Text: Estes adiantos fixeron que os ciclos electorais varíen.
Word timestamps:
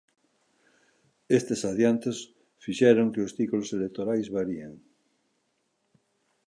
Estes 1.37 1.61
adiantos 1.71 2.17
fixeron 2.63 3.11
que 3.13 3.23
os 3.25 3.33
ciclos 3.37 3.67
electorais 3.77 4.27
varíen. 4.37 4.73